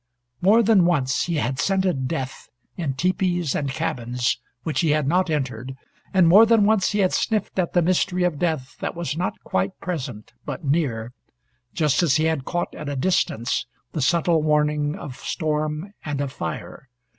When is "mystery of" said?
7.83-8.39